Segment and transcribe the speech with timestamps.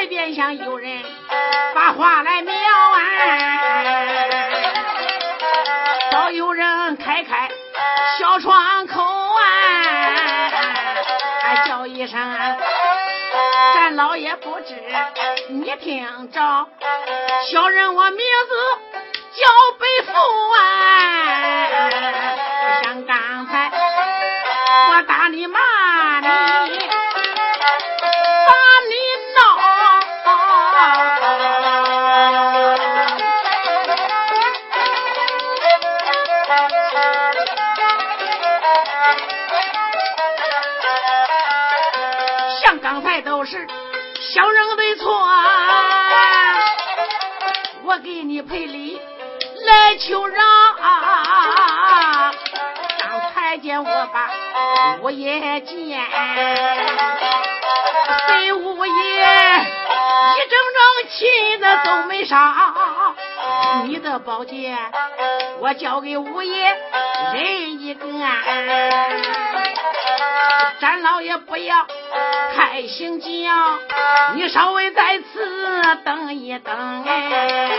[0.00, 1.02] 外边想有人
[1.74, 3.02] 把话来描啊，
[6.10, 7.50] 早有人开开
[8.18, 9.44] 小窗口啊，
[11.66, 12.18] 叫一声，
[13.74, 14.74] 咱老爷不知
[15.50, 16.66] 你听着，
[17.52, 18.79] 小人我名字
[48.50, 49.00] 赔礼
[49.64, 50.42] 来求饶。
[52.98, 54.28] 刚才见我把
[55.00, 56.00] 五爷见，
[58.26, 62.74] 对五爷一整整气的都没上。
[63.84, 64.76] 你的宝剑
[65.60, 66.76] 我交给五爷
[67.32, 68.20] 人一根，
[70.80, 71.86] 咱老爷不要。
[72.56, 73.28] 太行轿，
[74.34, 77.78] 你稍微在此等一等哎，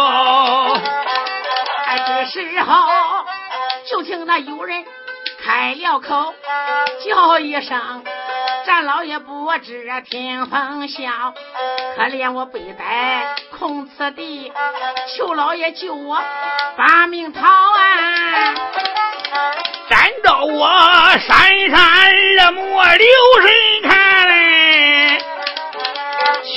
[2.53, 2.85] 这时候
[3.89, 4.83] 就听那有人
[5.41, 6.33] 开了口，
[7.05, 8.03] 叫一声
[8.67, 11.33] ：“咱老爷不知听风笑，
[11.95, 14.51] 可怜我背带空此地，
[15.15, 16.21] 求老爷救我
[16.75, 18.53] 把命逃啊！”
[19.89, 20.67] 站到我
[21.19, 25.19] 山山二目留神看嘞。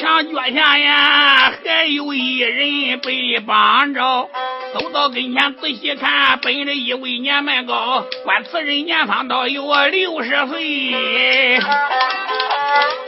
[0.01, 4.29] 墙脚下呀，还有一人被绑着。
[4.75, 11.61] 走到跟前仔细看，本着一位年迈高，观此人年方到有六十岁。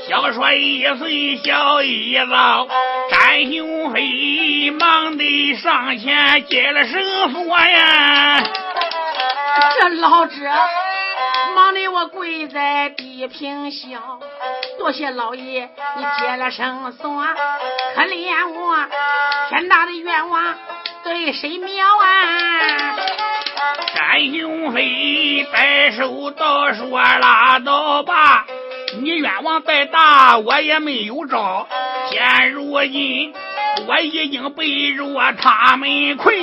[0.09, 2.69] 小说一岁小一遭，
[3.10, 8.44] 詹雄飞忙得上前接了绳索呀。
[9.81, 10.34] 这老者。
[11.56, 14.21] 忙的我跪在地平笑，
[14.78, 17.25] 多谢老爷你接了绳索，
[17.94, 18.76] 可怜我
[19.49, 20.55] 天大的冤枉
[21.06, 22.97] 对谁描啊？
[23.94, 28.44] 山雄飞摆手道说拉倒吧，
[29.00, 31.69] 你冤枉再大我也没有招，
[32.11, 33.33] 现如今
[33.87, 36.34] 我已经被若他们困。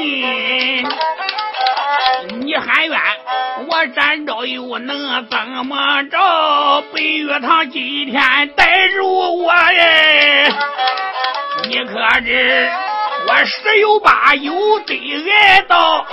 [2.40, 2.98] 你喊冤，
[3.68, 6.82] 我展昭又能怎么着？
[6.94, 10.54] 北岳堂今天逮住我耶！
[11.68, 12.72] 你可知
[13.26, 14.94] 我十有八有得
[15.32, 16.06] 挨刀？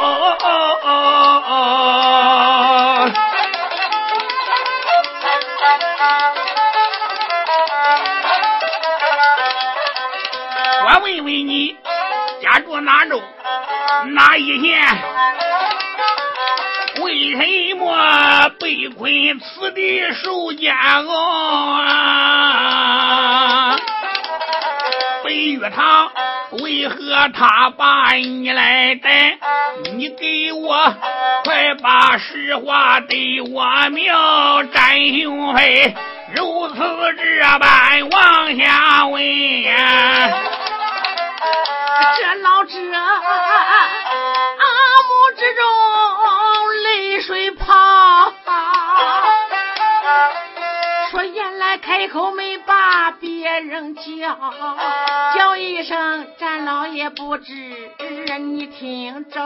[10.82, 11.76] 我问问你，
[12.40, 13.20] 家住哪州？
[14.06, 14.80] 哪一县？
[17.02, 21.80] 为什么被困此地受煎熬？
[25.24, 26.10] 北岳堂
[26.52, 29.38] 为何他把你来带？
[29.94, 30.94] 你给我
[31.44, 34.12] 快把实话对我明，
[34.72, 35.94] 展雄飞
[36.34, 36.74] 如此
[37.16, 40.30] 这般往下问呀。
[42.18, 43.06] 这老者阿
[45.06, 45.60] 母之中
[51.90, 54.38] 开口没把别人叫，
[55.34, 57.52] 叫一声咱老爷不知
[58.38, 59.40] 你听着，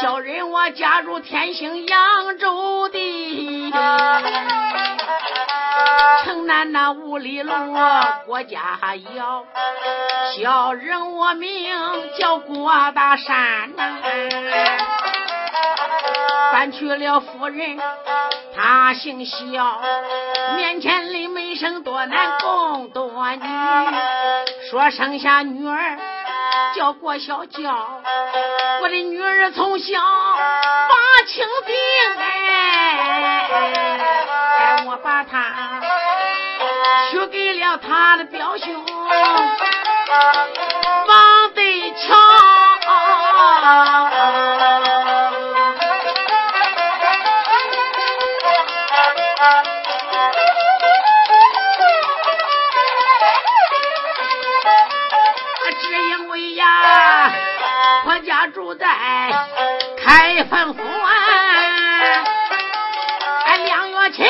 [0.00, 3.72] 小人我家住天兴扬州的。
[6.22, 7.52] 城南那五里路，
[8.24, 8.78] 郭家
[9.16, 9.44] 窑。
[10.36, 11.74] 小人我名
[12.20, 13.98] 叫郭大山呐。
[16.56, 17.78] 搬去了夫人，
[18.56, 19.78] 她姓肖。
[20.56, 23.42] 面前里没生多男共多女，
[24.70, 25.98] 说生下女儿
[26.74, 27.60] 叫郭小娇。
[28.80, 31.76] 我的女儿从小把情病
[32.22, 33.48] 哎。
[34.86, 35.82] 我把他
[37.10, 38.82] 许给了他的表兄。
[58.52, 58.86] 住在
[60.02, 62.24] 开封府啊，
[63.64, 64.26] 两月前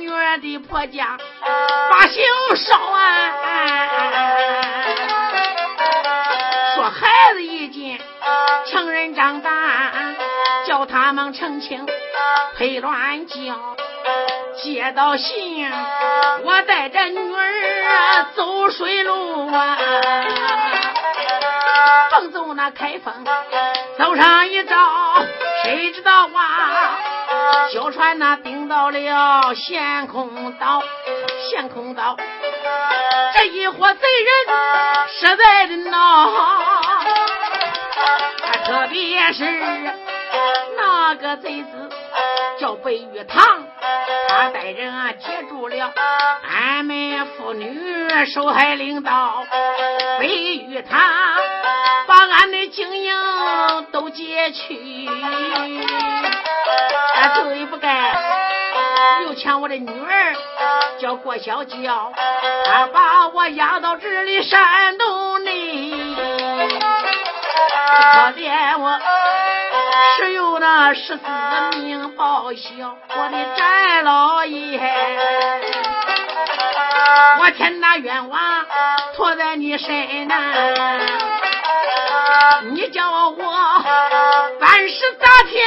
[0.00, 1.16] 女儿的婆家
[1.90, 2.22] 把刑
[2.56, 3.32] 烧啊，
[6.74, 8.00] 说孩子一见
[8.66, 9.50] 情人长大，
[10.66, 11.86] 叫他们成亲
[12.56, 13.34] 配乱叫。
[14.62, 15.70] 接到信，
[16.44, 19.78] 我带着女儿走水路啊，
[22.10, 23.12] 正走那开封，
[23.98, 24.76] 走上一遭，
[25.62, 26.98] 谁知道啊？
[27.72, 30.82] 小船那顶到了陷空岛，
[31.50, 32.16] 陷空岛，
[33.34, 34.56] 这一伙贼人
[35.08, 36.30] 实在的闹，
[38.44, 39.44] 他特别是
[40.76, 41.88] 那个贼子
[42.58, 43.42] 叫白玉堂。
[44.28, 45.12] 他带人啊
[45.72, 45.92] 了
[46.48, 49.44] 俺们妇女受害领导
[50.18, 51.00] 白玉堂，
[52.06, 53.14] 把俺的经营
[53.90, 55.08] 都劫去，
[57.16, 58.14] 俺罪不该，
[59.24, 60.34] 又抢我的女儿
[61.00, 62.12] 叫郭小娇，
[62.66, 66.14] 他把我押到这里山洞里，
[68.14, 69.00] 可怜我。
[70.18, 71.22] 只有那十四
[71.78, 74.78] 命报销，我的詹老爷，
[77.44, 78.40] 我天那冤枉
[79.16, 80.34] 托在你身呐，
[82.70, 83.32] 你叫我
[84.60, 85.66] 办事咋天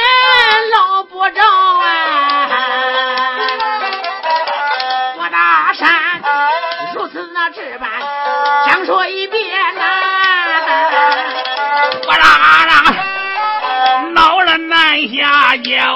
[0.70, 2.85] 捞不着啊？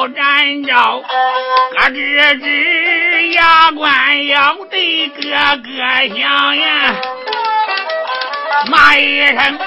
[0.01, 6.95] 下叫展昭，咯吱吱牙关咬得咯咯响呀！
[8.71, 9.59] 骂一声，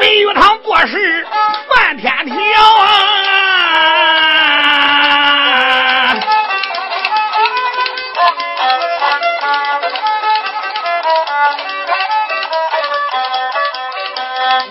[0.00, 1.26] 白玉堂做事
[1.68, 2.90] 犯天条啊！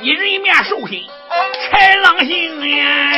[0.02, 1.10] 一人一面寿星，
[1.72, 3.13] 豺狼星呀！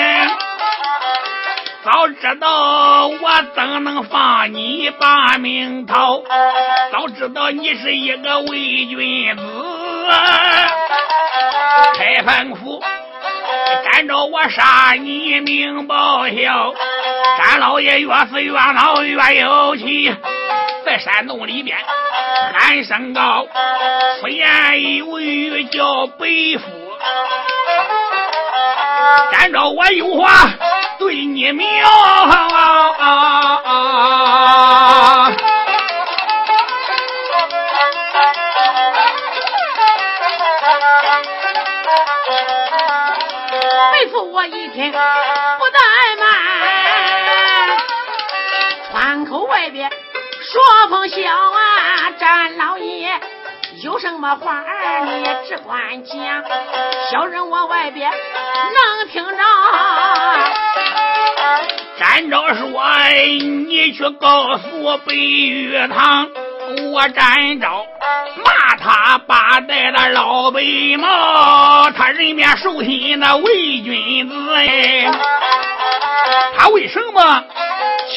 [1.85, 6.23] 早知道我怎能放你把命逃？
[6.91, 9.43] 早知道你是一个伪君子，
[11.95, 12.81] 开封府
[13.83, 16.73] 赶着我杀你命报销。
[17.37, 20.11] 咱老爷越是越恼越有气，
[20.83, 21.77] 在山洞里边
[22.51, 23.45] 喊声高，
[24.21, 26.63] 出言有语叫北府。
[29.31, 30.49] 赶着我有话
[30.97, 31.68] 对你明，
[43.92, 45.80] 没负我一天不怠
[46.19, 46.25] 慢，
[48.92, 49.92] 窗口外边
[50.42, 53.19] 说风笑啊，詹老爷。
[53.83, 56.17] 有什么话儿你只管讲，
[57.11, 59.37] 小人我外边能听着。
[61.99, 62.83] 站着说，
[63.67, 66.29] 你去告诉白玉堂，
[66.94, 67.67] 我站着
[68.44, 70.61] 骂他八代的老白
[70.97, 74.55] 毛，他人面兽心那伪君子。
[74.55, 75.11] 哎，
[76.57, 77.44] 他为什么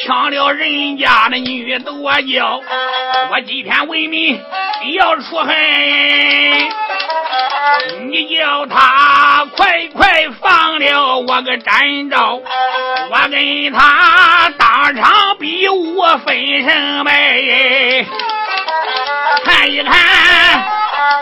[0.09, 2.63] 抢了人家的女多娇？
[3.31, 4.41] 我今天为民。
[4.97, 5.55] 要出恨，
[8.09, 12.41] 你叫他快快放了我个展昭，
[13.11, 17.13] 我跟他当场比武分胜败，
[19.45, 20.65] 看一看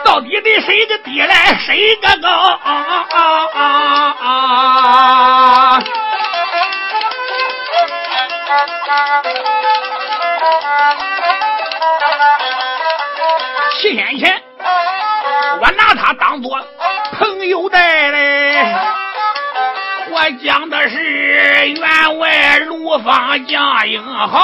[0.04, 2.28] 到底得谁个低来谁个高。
[2.30, 5.82] 啊啊啊
[13.78, 14.42] 七天前，
[15.60, 16.58] 我拿他当做
[17.12, 18.74] 朋友待嘞。
[20.10, 20.98] 我讲的是
[21.68, 24.38] 员外卢芳江英豪，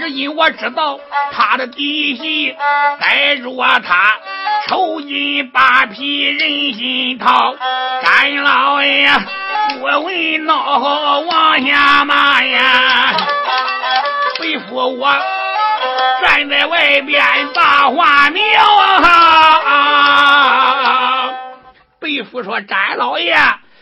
[0.00, 0.98] 如今我知道
[1.32, 2.56] 他的底细，
[2.98, 4.16] 带着他
[4.68, 7.54] 抽筋扒皮人心掏。
[8.02, 9.06] 干老爷
[9.78, 13.16] 我问闹往下骂呀！
[14.38, 15.16] 回复我，
[16.22, 17.22] 站在外边
[17.54, 18.42] 把话苗
[19.62, 20.50] 啊！
[22.00, 23.36] 北府说：“詹老爷，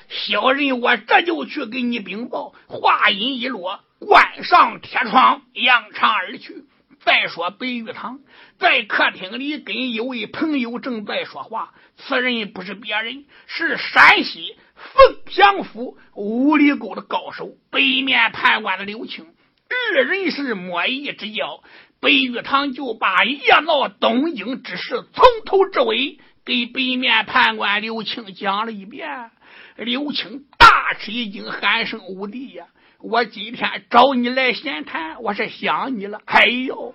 [0.09, 6.65] 小人我这就去给你禀报。”话音一落，关上铁窗，扬长而去。
[7.01, 8.19] 再说白玉堂
[8.59, 19.27] 在客厅里跟一位朋友正在说话，此人不是别人，是山西凤翔府五里沟的高手，北面判官的刘青。
[19.69, 21.63] 二人是莫逆之交，
[22.01, 29.31] 北玉堂就把夜闹东京之事从头至尾给北面判官刘青讲了一遍。
[29.77, 32.67] 刘青大吃一惊，喊声：“五弟呀！”
[33.01, 36.21] 我今天找你来闲谈，我是想你了。
[36.25, 36.93] 哎呦，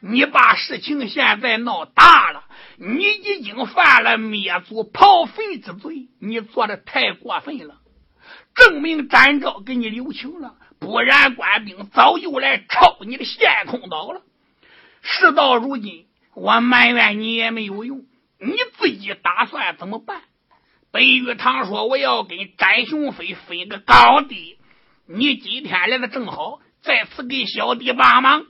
[0.00, 2.44] 你把事情现在闹大了，
[2.80, 7.80] 你已经犯了灭族刨坟之罪，你做的太过分了。
[8.54, 14.22] 证明展昭给你留情了，不然官兵早就来抄你的陷空岛了。
[15.02, 18.04] 事到如今，我埋怨你也没有用，
[18.38, 20.22] 你自己打算怎么办？
[20.90, 24.56] 北玉堂说：“我要跟展雄飞分个高低。”
[25.06, 28.46] 你今天来的正好，在此给小弟帮忙。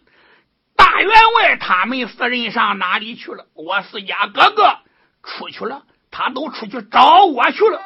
[0.79, 3.47] 大员外他们四人上哪里去了？
[3.55, 4.79] 我四家哥哥
[5.25, 5.83] 出去了，
[6.13, 7.83] 他都出去找我去了。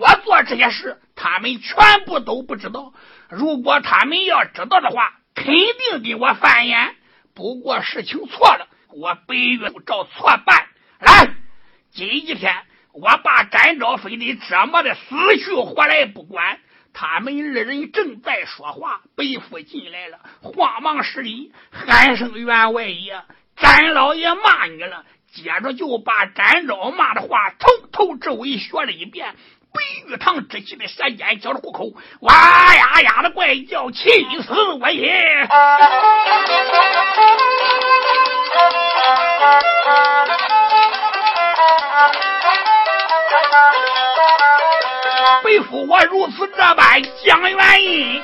[0.00, 2.92] 我做这些事，他们全部都不知道。
[3.28, 6.96] 如果他们要知道的话，肯定给我翻眼。
[7.34, 10.66] 不过事情错了，我北岳照错办。
[10.98, 11.34] 来，
[11.92, 12.54] 今天
[12.92, 16.58] 我把展昭飞的折磨的死去活来不管。
[16.94, 23.20] 他们二人正在说话，北府进来了，慌忙施礼，喊声员外爷，
[23.56, 25.04] 詹老爷骂你了。
[25.34, 29.34] 接着就把詹昭骂的话从头至尾学了一遍。
[29.74, 32.32] 白玉堂之气的舌尖交了虎口，哇
[32.76, 34.08] 呀呀的怪叫，气
[34.46, 35.48] 死我也！
[45.42, 48.22] 背负，我如此这般讲原因。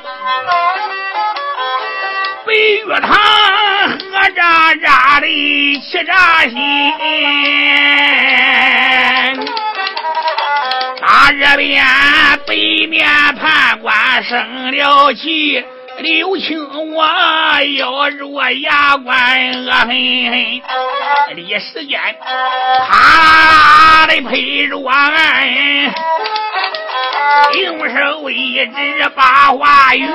[2.46, 5.26] 北玉堂喝喳喳的
[5.80, 6.56] 气扎心，
[11.00, 11.84] 大这边
[12.46, 15.64] 北面判官生了气，
[15.98, 17.04] 刘青我
[17.76, 19.96] 要若牙关恶狠狠，
[21.36, 22.00] 一时间
[22.88, 25.92] 啪的陪着俺。
[27.62, 30.08] 用手一指八花云，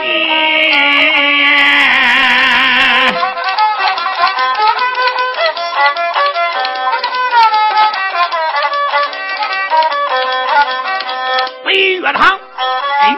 [11.64, 12.40] 北岳堂，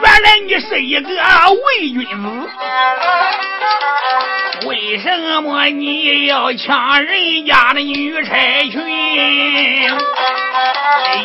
[0.02, 2.48] 原来你是一个伪君子，
[4.66, 8.34] 为什么你要抢人家的女差
[8.70, 8.80] 裙？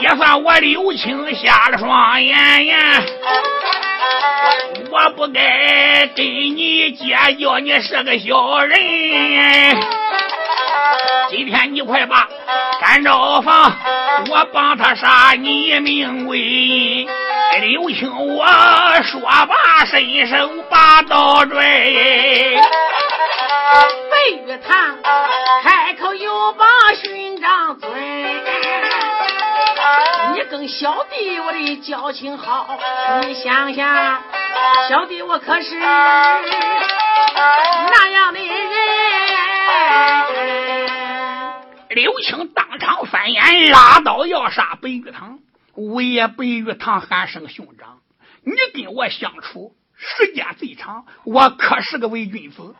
[0.01, 3.01] 也算我刘青瞎了双眼呀！
[4.91, 8.79] 我不该跟你结交，你是个小人。
[11.29, 12.27] 今天你快把
[12.81, 13.71] 干昭放，
[14.29, 17.07] 我帮他杀你命归阴。
[17.61, 18.45] 刘青，我
[19.03, 21.61] 说罢，伸手把刀拽。
[24.11, 24.97] 北玉堂
[25.63, 26.65] 开口又把
[27.01, 27.89] 勋章尊。
[30.33, 32.77] 你跟小弟我的交情好，
[33.21, 34.21] 你想想，
[34.89, 36.41] 小弟我可是那
[38.09, 38.39] 样的
[41.93, 45.39] 刘青当场翻眼，拉刀要杀白玉堂。
[45.75, 48.01] 我也白玉堂喊声兄长，
[48.43, 52.75] 你跟我相处时间最长，我可是个伪君子，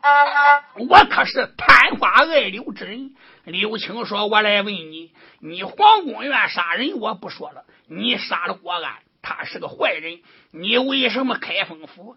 [0.90, 3.16] 我可是贪花爱柳之人。
[3.46, 12.16] 刘青说：“我来问你，你皇宫院杀人我不说了，你杀了郭安，他是个坏人，你为什么开封府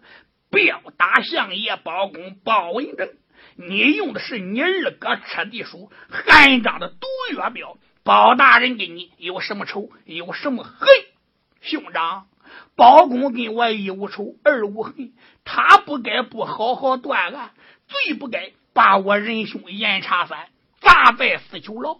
[0.49, 3.09] 不要打相爷包公包文正？
[3.57, 10.87] 你用的是你二哥车地书韩章的毒药镖，包大人跟你有什么仇，有什么恨？
[11.61, 12.27] 兄长，
[12.75, 15.11] 包公跟我一无仇，二无恨，
[15.43, 17.51] 他不该不好好断案，
[17.87, 20.47] 最不该把我仁兄严查三。”
[20.79, 21.97] 砸在死囚牢，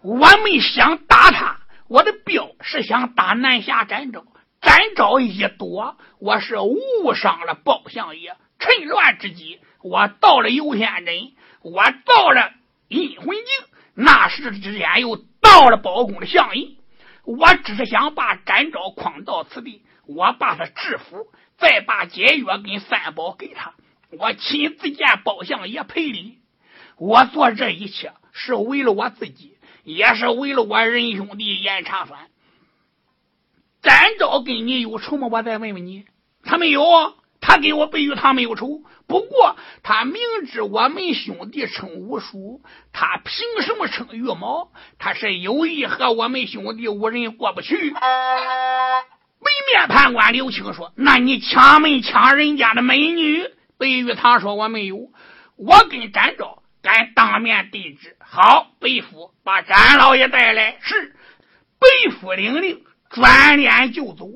[0.00, 4.24] 我们想打他，我的镖是想打南下展昭，
[4.60, 8.36] 展昭一躲，我是误伤了包相爷。
[8.60, 11.32] 趁乱之际，我到了游仙镇，
[11.62, 12.52] 我到了
[12.88, 13.46] 阴魂境，
[13.94, 16.76] 那时之间又到了包公的相印。
[17.24, 21.26] 我只是想把展昭诓到此地，我把他制服，
[21.58, 23.74] 再把解药跟三宝给他。
[24.10, 26.38] 我亲自见包相爷赔礼。
[26.96, 32.28] 我做这一切是为了我自己，也是为了我仁兄弟严长凡。
[33.82, 35.28] 展昭跟你有仇吗？
[35.30, 36.06] 我再问问你，
[36.42, 36.82] 他没有。
[37.40, 44.70] 他跟我白玉堂没有仇，不过他明知我们兄弟称五叔，他凭什么称玉毛？
[44.98, 47.90] 他是有意和我们兄弟五人过不去。
[49.40, 55.10] 门面判官刘青说：“那你抢门抢人家的美女？”白玉堂说：“我没有，
[55.56, 60.76] 我跟展昭敢当面对质。”好，北府把展老爷带来。
[60.80, 61.14] 是，
[61.78, 64.26] 北府领令，转脸就走。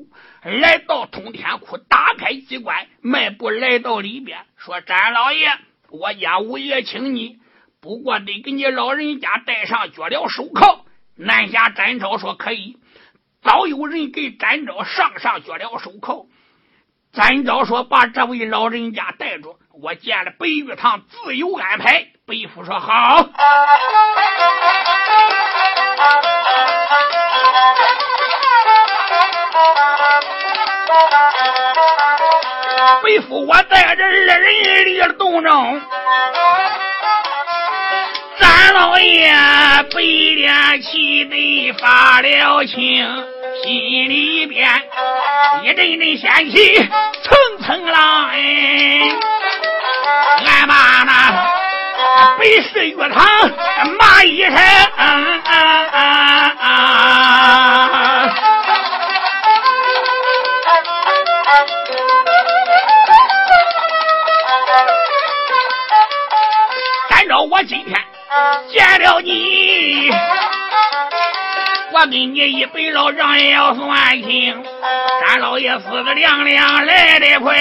[0.43, 5.49] 来到通天窟，打开机关，迈步来到里边，说：“詹老爷，
[5.89, 7.37] 我家五爷请你，
[7.81, 10.85] 不过得给你老人家戴上脚镣手铐。”
[11.15, 12.77] 南下詹昭说：“可以。”
[13.41, 16.27] 早有人给詹昭上上脚镣手铐。
[17.13, 23.29] 詹昭说：“把这位老人家带着，我见了白玉堂，自有安排。”白夫说：“好。”
[33.03, 35.81] 背负我带着二人立了洞中，
[38.39, 39.31] 咱老爷
[39.93, 40.01] 被
[40.35, 43.05] 脸气得发了青，
[43.63, 44.67] 心里边
[45.63, 46.89] 一阵阵仙气
[47.23, 48.37] 蹭蹭浪哎，
[50.45, 51.11] 俺妈那
[52.39, 53.23] 北市玉堂
[53.99, 54.53] 骂一声。
[67.41, 67.93] 我今天
[68.71, 70.09] 见了你，
[71.91, 74.63] 我给你一杯老账也要算清。
[75.27, 77.55] 咱老爷死的凉凉来的快，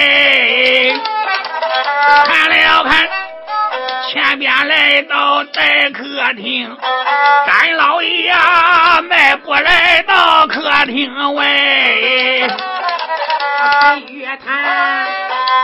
[2.27, 3.09] 看了看
[4.11, 6.77] 前边来到待客厅，
[7.47, 11.45] 咱老爷呀迈步来到客厅外。
[14.09, 15.07] 月坛，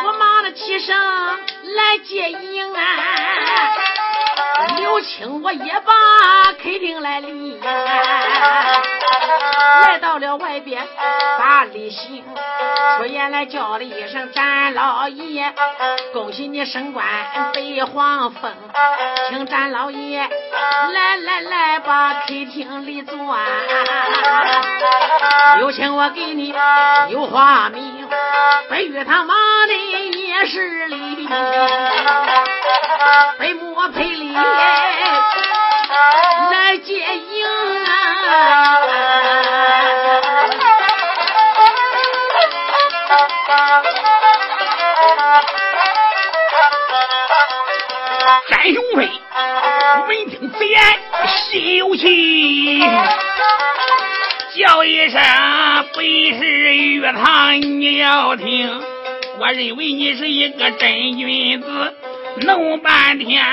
[0.05, 2.81] 我忙的起身来接应啊。
[4.77, 5.93] 刘青，我也把
[6.53, 7.59] 客厅来离，
[9.83, 10.87] 来到了外边
[11.39, 12.25] 把礼行，
[12.99, 15.53] 出言来叫了一声展老爷，
[16.13, 17.05] 恭喜你升官
[17.53, 18.53] 北黄封，
[19.29, 23.17] 请展老爷来来来把客厅里坐。
[25.59, 26.55] 刘青，我给你
[27.09, 27.98] 有话明，
[28.69, 31.29] 白玉堂忙的也是礼，
[33.39, 34.35] 北莫赔礼。
[36.51, 37.47] 来接应
[37.85, 37.89] 啊！
[48.49, 49.11] 三雄飞
[50.09, 50.81] 闻听此言，
[51.27, 52.81] 心有气，
[54.59, 55.23] 叫一声
[55.95, 56.05] ：“本
[56.37, 58.69] 是玉堂，你要听，
[59.39, 61.95] 我认为你是一个真君子。”
[62.43, 63.45] 弄半天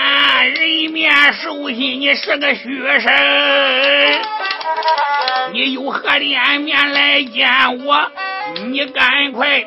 [0.51, 4.21] 人面兽心，你是个虚神，
[5.53, 7.47] 你有何脸面来见
[7.85, 8.11] 我？
[8.53, 9.65] 你赶快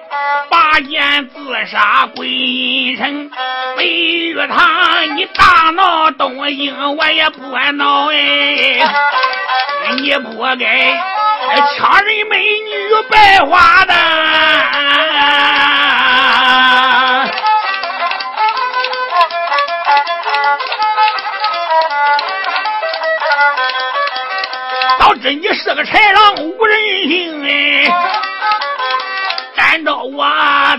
[0.49, 3.31] 拔剑自杀归阴城。
[3.77, 8.17] 北玉堂，你大闹东京，我也不闹哎。
[9.97, 11.01] 你不该
[11.77, 13.95] 抢人美女白花旦。
[25.21, 27.91] 知你是个豺狼无人性哎，
[29.59, 30.25] 咱着我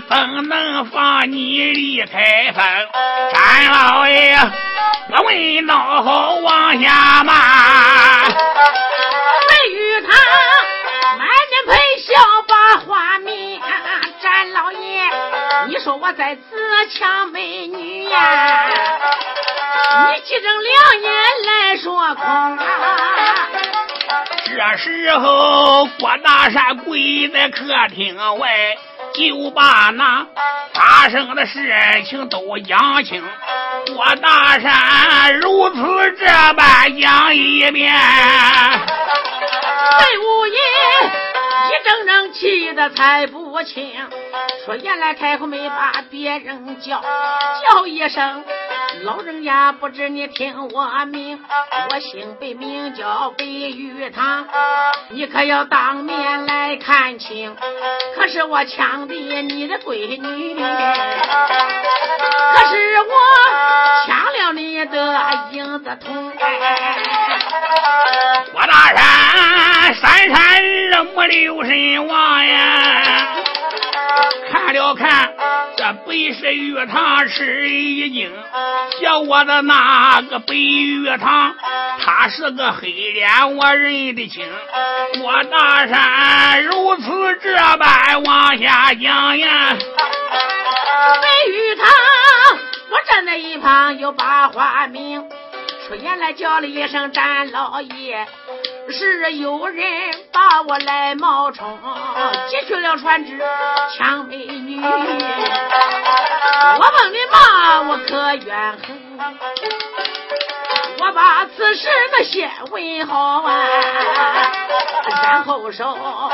[0.08, 2.64] 怎能放你离开封？
[3.30, 4.34] 三老爷
[5.08, 7.34] 不问孬好往下骂，
[8.24, 8.32] 白
[9.70, 10.10] 玉堂
[11.18, 12.14] 满面陪笑
[12.48, 13.60] 把话明。
[14.22, 15.02] 咱老爷，
[15.68, 18.66] 你说我在自强美女呀，
[20.14, 21.12] 你急睁两眼
[21.46, 22.24] 来说空
[22.56, 22.66] 啊！
[24.44, 28.76] 这时候，郭大山跪在客厅外，
[29.14, 30.26] 就把那
[30.74, 31.72] 发生的事
[32.04, 33.22] 情都讲清。
[33.94, 35.80] 郭大山如此
[36.18, 37.94] 这般讲一遍，
[39.98, 40.58] 魏无爷
[41.68, 43.92] 一整整气得才不轻，
[44.64, 47.00] 说原来开口没把别人叫，
[47.68, 48.44] 叫一声
[49.02, 51.38] 老人家不知你听我名，
[51.90, 54.46] 我姓白，名叫白玉堂，
[55.10, 57.56] 你可要当面来看清。
[58.16, 60.62] 可是我抢的你的闺女，可
[62.68, 63.14] 是我
[64.06, 65.14] 抢了你的
[65.52, 66.32] 影子筒。
[68.52, 70.36] 我大山山山
[70.94, 73.26] 二母六神王呀，
[74.50, 75.32] 看了看。
[75.76, 78.30] 这白是玉堂吃一惊，
[79.00, 81.54] 叫我的那个白玉堂，
[82.04, 84.44] 他是个黑脸，我认得清。
[85.22, 89.76] 我大山如此这般往下讲呀，
[91.22, 91.88] 白玉堂，
[92.90, 95.24] 我站在一旁又把话明，
[95.90, 98.24] 出言来叫了一声詹老爷。
[98.92, 99.84] 是有人
[100.32, 101.76] 把我来冒充，
[102.48, 103.36] 劫去了船只
[103.98, 104.86] 抢美女，我
[106.94, 108.96] 问你嘛，我可怨恨。
[111.02, 113.64] 我把此事那先问好啊，
[115.24, 116.30] 然后说，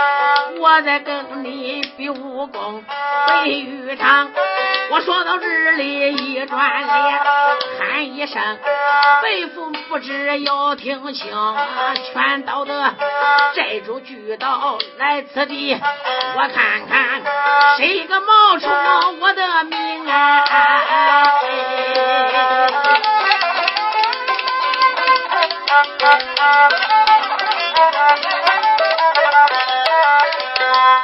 [0.58, 2.84] 我再跟你比武功。
[3.28, 4.30] 白玉堂，
[4.90, 7.20] 我说到这里一转脸，
[7.78, 8.58] 喊一声，
[9.22, 11.30] 北府不知要听清，
[12.12, 12.94] 全道的
[13.54, 17.22] 寨主聚到来此地，我看看
[17.78, 20.44] 谁个冒充我的命啊！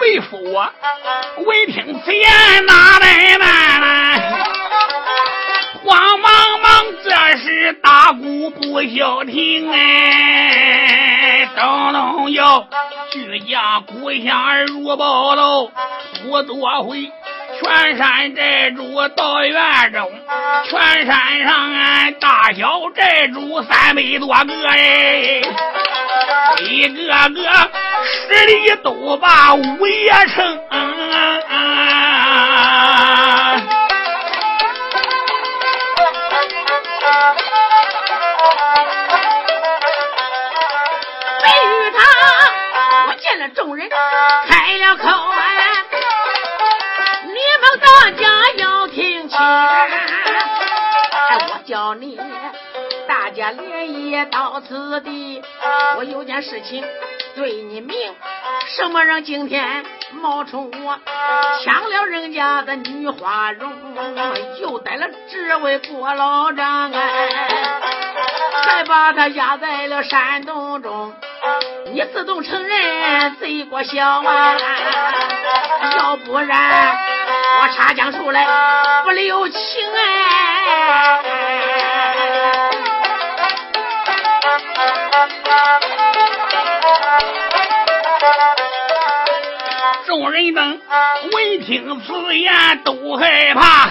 [0.00, 0.68] 背负我，
[1.36, 2.30] 闻听此言
[2.66, 4.20] 哪来办？
[5.84, 12.66] 慌忙忙，这时大鼓不消停哎，咚咚要
[13.10, 15.70] 巨将鼓响如暴楼，
[16.22, 17.12] 不多会。
[17.62, 20.10] 全山寨主到院中，
[20.68, 25.40] 全山上大小寨主三百多个哎，
[26.68, 27.70] 一个个
[28.04, 30.60] 实力都把围城。
[41.40, 42.00] 白玉堂，
[43.08, 43.88] 我见了众人，
[44.48, 45.71] 开了口啊。
[47.80, 48.26] 大家
[48.58, 49.38] 要听清，
[51.48, 52.20] 我叫你
[53.08, 55.42] 大家连夜到此地。
[55.96, 56.84] 我有件事情
[57.34, 57.96] 对你明，
[58.76, 60.98] 什么人今天冒充我，
[61.64, 63.72] 抢了人家的女花容，
[64.60, 67.00] 又逮了这位郭老张哎，
[68.64, 71.14] 还把他压在了山洞中。
[71.92, 74.56] 你自动承认罪过小啊，
[75.98, 76.96] 要不然
[77.60, 78.46] 我插将出来
[79.04, 79.58] 不留情
[79.94, 81.18] 哎！
[90.06, 90.80] 众人等
[91.32, 93.90] 闻听此言都害怕，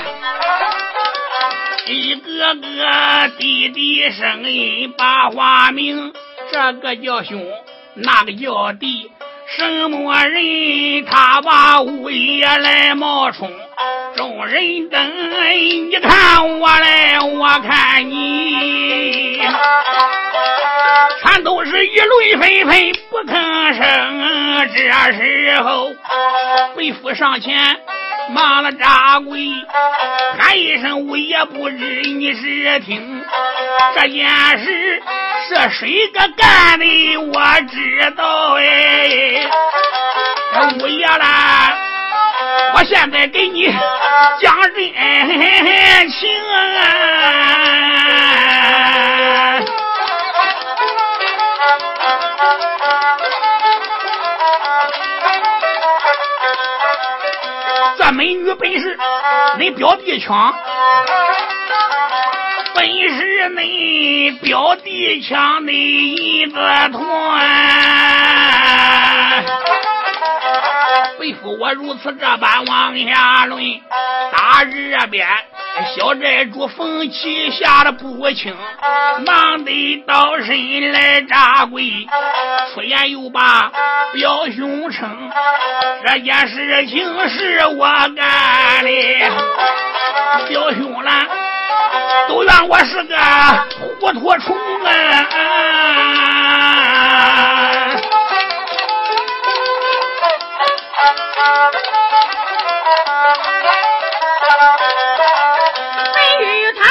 [1.88, 6.13] 一个个低低声音把话明。
[6.51, 7.41] 这个叫兄，
[7.95, 9.10] 那个叫弟，
[9.58, 11.06] 什么人？
[11.06, 13.52] 他把午夜来冒充。
[14.16, 15.00] 众人等，
[15.90, 19.42] 你看我来，我看你，
[21.24, 24.70] 全都是议论纷纷，不吭声。
[24.74, 25.92] 这时候，
[26.76, 27.80] 为父上前。
[28.34, 29.39] 骂了扎鬼，
[30.39, 33.24] 喊一声我也不知你是听。
[33.96, 34.28] 这件
[34.60, 35.02] 事
[35.48, 37.17] 是谁个干的？
[37.17, 37.34] 我
[37.70, 39.50] 知道哎。
[40.54, 41.74] 这五爷啦，
[42.76, 43.65] 我现在给你
[44.41, 46.58] 讲真情啊。
[57.97, 58.97] 这美女本是
[59.60, 60.54] 恁表弟强，
[62.75, 67.01] 本是恁表弟强的一个团。
[71.20, 73.62] 为夫我如此这般往下论，
[74.32, 75.28] 大日边。
[75.96, 78.54] 小寨主冯起吓得不轻，
[79.26, 82.06] 忙得倒身来扎跪，
[82.74, 83.72] 出言又把
[84.14, 85.32] 表兄称，
[86.06, 88.90] 这件事情是我干的，
[90.50, 91.26] 表兄啦，
[92.28, 93.16] 都怨我是个
[94.00, 95.26] 糊涂虫啊！
[106.14, 106.82] 白玉堂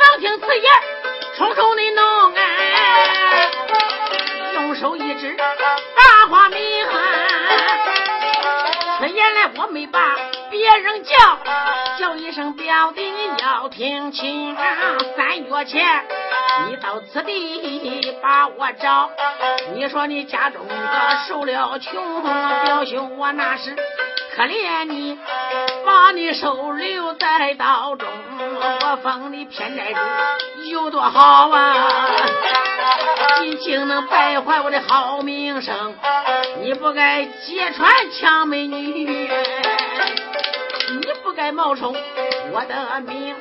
[0.00, 0.72] 闻听此言
[1.36, 3.48] 重重的怒哀
[4.54, 6.90] 用手一指大花弥勒
[8.98, 10.16] 此言来我没把
[10.50, 11.38] 别人叫
[11.96, 14.56] 叫一声表弟你要听清。
[14.56, 15.86] 啊三月前
[16.68, 19.10] 你到此地把我找，
[19.74, 22.22] 你说你家中的受了穷，
[22.64, 23.74] 表兄我那是
[24.36, 25.18] 可怜你，
[25.84, 28.08] 把你收留在道中，
[28.38, 29.98] 我封你偏寨主
[30.70, 31.76] 有多好啊！
[33.42, 35.94] 你竟能败坏我的好名声，
[36.62, 39.28] 你不该揭穿强美女，
[40.88, 41.94] 你不该冒充
[42.52, 42.74] 我的
[43.06, 43.36] 命，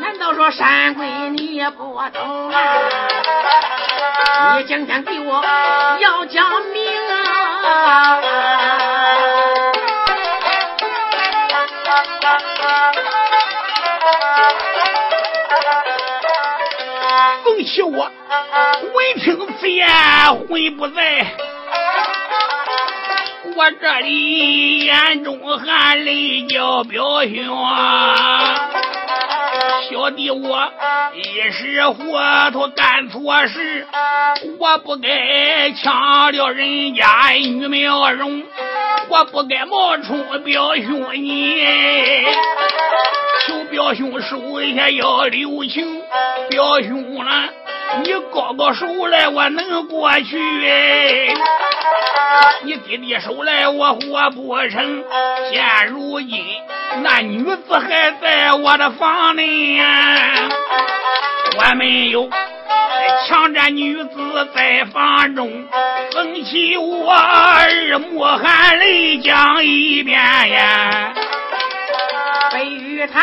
[0.00, 2.60] 难道说山鬼你也不懂啊？
[4.58, 5.42] 你今天给我
[5.98, 8.20] 要讲命啊！
[17.44, 18.10] 恭喜我！
[18.92, 19.88] 闻听此言，
[20.48, 21.51] 魂不在。
[23.44, 28.54] 我这里眼中含泪叫表兄啊，
[29.90, 30.72] 小弟我
[31.14, 32.16] 一时糊
[32.52, 33.86] 涂干错事，
[34.60, 38.44] 我不该抢了人家女苗容，
[39.08, 41.64] 我不该冒充表兄你。
[43.46, 44.38] 求表兄手
[44.76, 46.02] 下要留情，
[46.50, 47.48] 表兄啊？
[48.04, 50.38] 你高高手来，我能过去；
[52.62, 55.04] 你低低手来，我活不成。
[55.50, 56.44] 现如今
[57.02, 59.80] 那女子还在我的房内，
[61.58, 62.30] 我没有
[63.26, 65.50] 强占女子在房中，
[66.12, 71.12] 风起我耳目含泪讲一遍呀。
[72.50, 73.22] 飞玉堂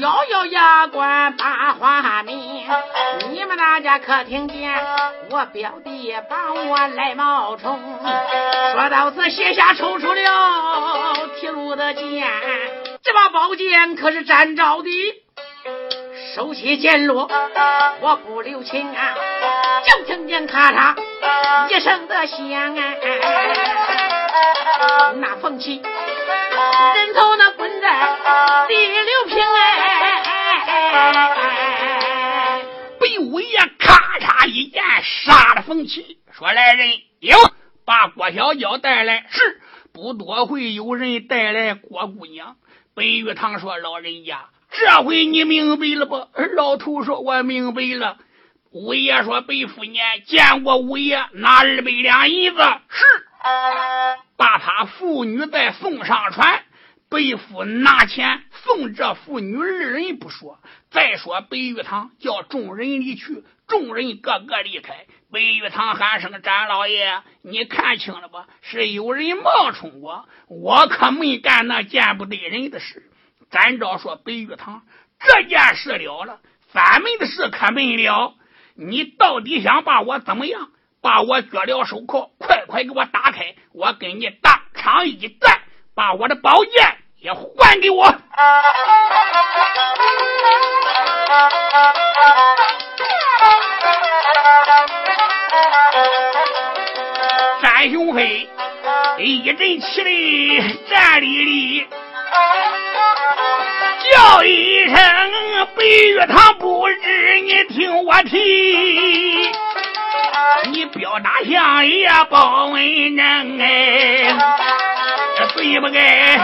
[0.00, 2.64] 咬咬牙关把话明，
[3.30, 4.72] 你们大家可听见？
[5.30, 7.78] 我表弟帮我来冒充，
[8.72, 12.26] 说到此写下抽出了铁路的剑，
[13.02, 14.90] 这把宝剑可是展昭的，
[16.34, 17.28] 手起剑落，
[18.00, 19.14] 我不留情啊！
[19.86, 20.96] 就听见咔嚓
[21.68, 22.94] 一声的响啊，
[25.16, 25.82] 那风起。
[25.82, 28.16] 人头那滚在
[28.66, 30.22] 第六平哎，
[32.98, 36.88] 被五爷咔嚓一剑杀了凤起，说来人
[37.20, 37.36] 有
[37.84, 39.60] 把郭小娇带来，是
[39.92, 42.56] 不多会有人带来郭姑娘。
[42.94, 44.46] 白玉堂说：“老人家，
[44.78, 48.18] 这回你明白了不？”老头说：“我明白了。”
[48.72, 52.58] 五爷说：“白夫年见过五爷，拿二百两银子。”
[52.88, 53.04] 是。
[54.36, 56.62] 把他父女再送上船，
[57.08, 60.58] 白夫拿钱送这父女二人不说，
[60.90, 65.06] 再说白玉堂叫众人离去，众人个个离开。
[65.32, 68.46] 白玉堂喊声：“展老爷，你看清了吧？
[68.62, 73.10] 是有人冒充我，我可没干那见不得人的事。”
[73.52, 74.82] 詹昭说：“白玉堂，
[75.20, 76.40] 这件事了了，
[76.72, 78.34] 咱们的事可没了。
[78.74, 80.70] 你到底想把我怎么样？”
[81.02, 83.56] 把我撅了手铐，快快给我打开！
[83.72, 85.62] 我跟你当场一战，
[85.96, 88.06] 把我的宝剑也还给我。
[97.60, 98.48] 三雄飞
[99.18, 100.10] 一阵起来，
[100.88, 101.88] 站立立，
[104.10, 104.96] 叫一声
[105.76, 109.50] 白玉堂不知，你听我提。
[110.70, 114.36] 你表达相爷包文正哎，
[115.54, 116.38] 对不该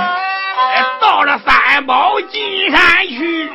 [1.00, 3.50] 到了三宝金山去。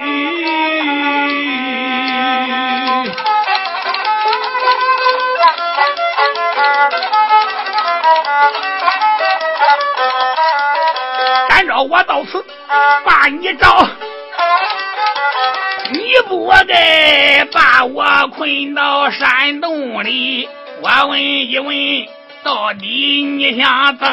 [11.53, 12.43] 按照我到此
[13.05, 13.87] 把你找。
[15.91, 20.49] 你不该把我困到山洞里，
[20.81, 21.75] 我问一问，
[22.43, 24.07] 到底你想怎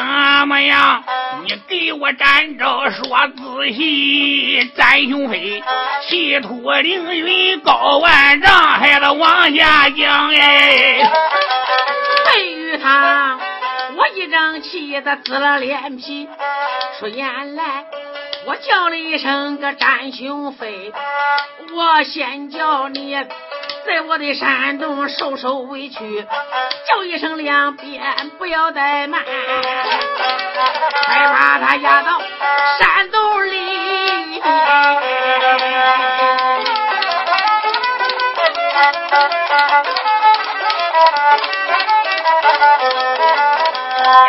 [0.47, 1.03] 么样？
[1.43, 5.63] 你给我站着说仔细，展雄飞，
[6.07, 11.11] 气吐凌云高万丈，还得往下讲哎。
[12.25, 13.39] 对于他，
[14.01, 16.27] 我一张气的紫了脸皮，
[16.99, 17.85] 说原来。
[18.47, 20.91] 我叫了一声个战雄飞，
[21.71, 23.13] 我先叫你
[23.85, 26.25] 在我的山洞受受委屈，
[26.89, 28.01] 叫一声两边
[28.39, 29.21] 不要怠慢，
[31.05, 32.19] 快把他押到
[32.79, 34.41] 山洞里。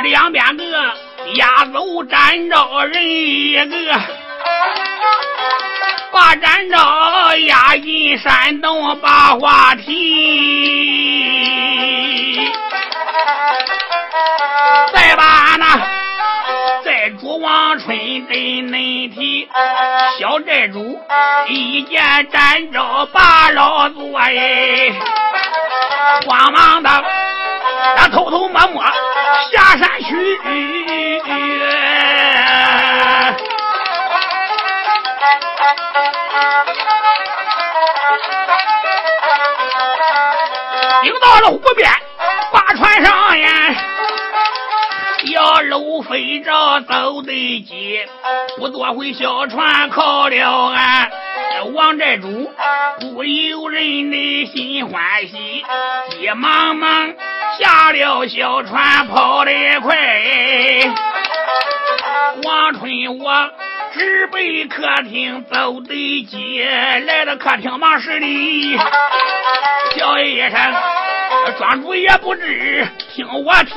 [0.03, 0.65] 两边个
[1.35, 4.01] 押走展昭人一个，
[6.11, 9.85] 把展昭押进山洞把话题，
[14.93, 15.81] 再把那。
[16.85, 19.49] 寨主王春跟恁提，
[20.19, 20.99] 小寨主
[21.49, 24.93] 一见展昭把老做哎，
[26.27, 27.05] 慌忙的
[27.97, 28.83] 他偷偷摸摸
[29.53, 30.39] 下山去，
[41.03, 41.91] 顶到了湖边，
[42.53, 43.49] 把船上呀。
[45.33, 48.01] 要搂飞着走得急，
[48.59, 51.11] 不多回小船靠了岸。
[51.65, 52.51] 王寨主
[53.01, 55.65] 不由人的心欢喜，
[56.11, 57.15] 急忙忙
[57.59, 59.97] 下了小船跑得快。
[62.45, 63.51] 王春我
[63.93, 68.77] 直奔客厅走得急，来到客厅忙事里，
[69.97, 70.75] 叫一声
[71.59, 73.73] 庄主也不知听我提。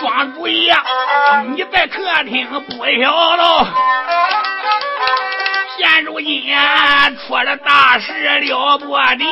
[0.00, 0.82] 庄主呀，
[1.54, 3.66] 你在客厅不晓得，
[5.76, 6.54] 现如今
[7.26, 9.24] 出了大事了不得。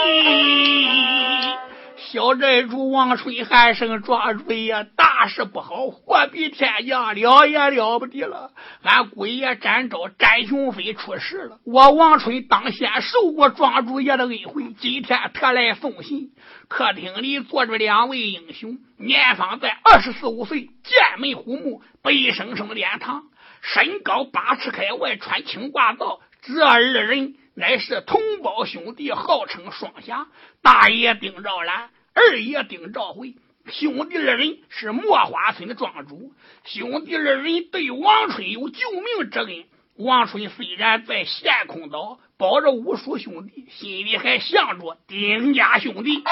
[2.13, 8.51] 小寨主王春喊声：“庄主爷，大事不好，祸比天降，了也了不得了！
[8.83, 11.59] 俺姑爷展昭展雄飞出事了。
[11.65, 16.33] 我王春当先受过庄主爷的恩惠，今天特来送信。
[16.69, 23.23] 客厅里坐着两位英雄，年方在二十四五岁，剑眉虎目，白生生脸膛，
[23.63, 26.21] 身高八尺开外，穿青褂皂。
[26.43, 30.27] 这二人乃是同胞兄弟，号称双侠。
[30.61, 33.35] 大爷丁兆兰。”二爷丁兆辉，
[33.67, 36.33] 兄弟二人是墨花村的庄主。
[36.65, 39.65] 兄弟二人对王春有救命之恩。
[39.97, 46.23] 王春虽然在陷空岛保着无数兄弟，心里还想着丁家兄弟。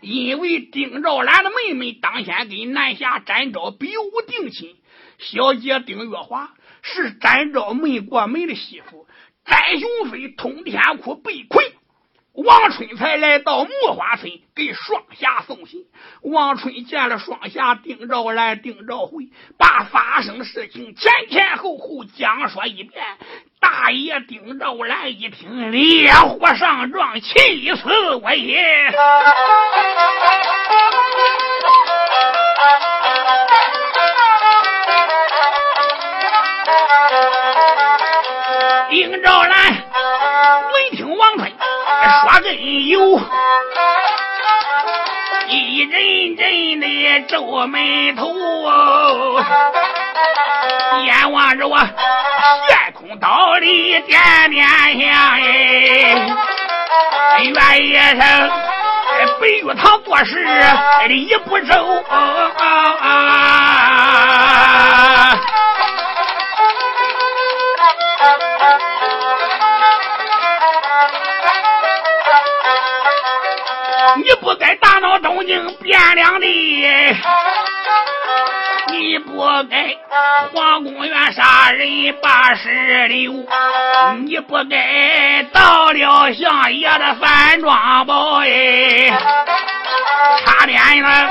[0.00, 4.76] 因为丁兆兰的妹妹当先跟南下展昭比武定亲，
[5.18, 9.06] 小姐丁月华是展昭没过门的媳妇。
[9.44, 11.64] 展雄飞通天窟被困。
[12.34, 15.84] 王春才来到木花村给双侠送信。
[16.22, 23.04] 王春见了双侠丁兆兰、丁兆辉，把发生的事情前前后后讲说一遍。
[23.60, 28.90] 大爷丁兆兰一听，烈火上撞，气死我也！
[38.90, 39.72] 丁兆兰
[40.72, 41.51] 闻听王春。
[42.02, 42.52] 说真
[42.88, 43.20] 有，
[45.48, 48.28] 一阵阵的皱眉头，
[51.04, 55.40] 眼望着我悬空刀里点点香哎，
[57.38, 58.18] 愿意生
[59.40, 60.34] 白玉堂做事
[61.06, 62.02] 理不周。
[74.32, 76.46] 你不该大闹东京汴梁的，
[78.90, 79.94] 你不该
[80.54, 83.30] 皇宫院杀人八十六，
[84.24, 89.10] 你不该到了相爷的饭庄堡哎，
[90.46, 91.30] 差点呢，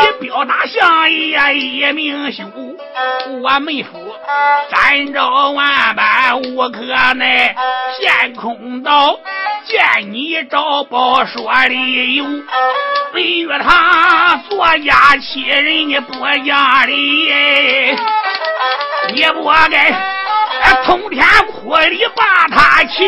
[0.00, 2.42] 你表达相爷一命休，
[3.40, 4.16] 我妹夫
[4.74, 6.80] 三招万般无可
[7.14, 7.54] 奈，
[8.00, 9.16] 陷空刀。
[9.66, 12.24] 见你找宝说理由，
[13.12, 16.12] 北岳堂作家欺人你不
[16.44, 17.26] 讲理，
[19.14, 19.90] 也不该
[20.84, 23.04] 通天窟里把他求。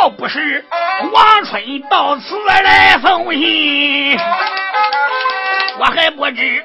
[0.00, 0.64] 要不是
[1.12, 4.18] 王春到此来送信。
[5.78, 6.64] 我还不知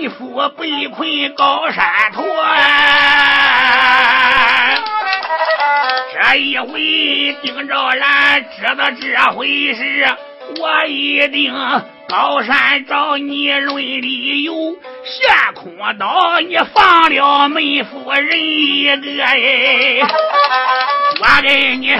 [0.00, 1.84] 妹夫被困高山
[2.14, 2.24] 驼，
[6.14, 10.16] 这一回丁兆兰知道这回事，
[10.58, 11.52] 我一定
[12.08, 14.54] 高山找你论理由，
[15.04, 20.00] 陷空岛你放了梅夫人一个哎，
[21.20, 21.94] 我给你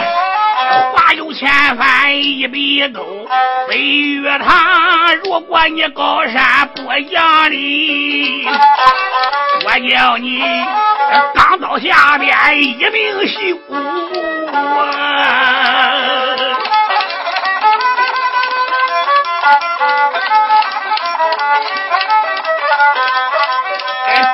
[0.95, 3.27] 话有千番一笔勾，
[3.69, 8.47] 飞玉堂，如果你高山不讲理，
[9.65, 10.43] 我叫你
[11.35, 13.57] 钢刀下边一命休
[14.53, 14.95] 啊！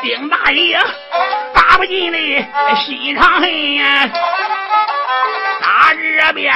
[0.02, 0.78] 丁大爷
[1.52, 2.18] 打不进的
[2.76, 4.08] 心肠恨呀！
[5.80, 6.52] 打这边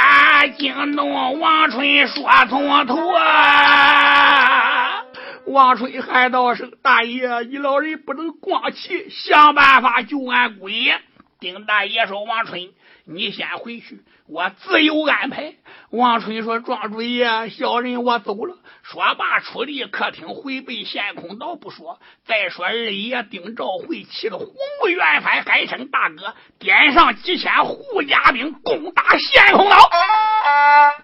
[0.58, 5.02] 惊动王春说从头啊！
[5.46, 10.92] 王春喊道声：“大爷，你老人不能光气，想办法救俺鬼。”
[11.40, 12.68] 丁大爷说：“王春，
[13.06, 15.54] 你先回去，我自有安排。”
[15.96, 22.00] 王春说：“庄主爷，小人我走了。”说罢，出离客厅，回奔陷空岛不说。
[22.26, 24.48] 再说二爷丁兆会骑着红
[24.82, 29.76] 木元帆，还称大哥，点上几千护家兵，攻打陷空岛。